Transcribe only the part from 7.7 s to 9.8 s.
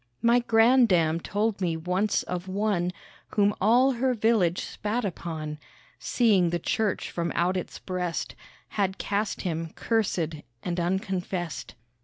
breast Had cast him